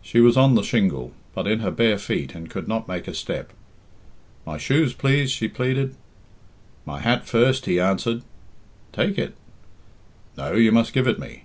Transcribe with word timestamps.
She 0.00 0.18
was 0.20 0.34
on 0.34 0.54
the 0.54 0.62
shingle, 0.62 1.12
but 1.34 1.46
in 1.46 1.60
her 1.60 1.70
bare 1.70 1.98
feet, 1.98 2.34
and 2.34 2.48
could 2.48 2.68
not 2.68 2.88
make 2.88 3.06
a 3.06 3.12
step. 3.12 3.52
"My 4.46 4.56
shoes, 4.56 4.94
please?" 4.94 5.30
she 5.30 5.46
pleaded. 5.46 5.94
"My 6.86 7.00
hat 7.00 7.26
first," 7.26 7.66
he 7.66 7.78
answered. 7.78 8.22
"Take 8.94 9.18
it." 9.18 9.34
"No; 10.38 10.54
you 10.54 10.72
must 10.72 10.94
give 10.94 11.06
it 11.06 11.18
me." 11.18 11.42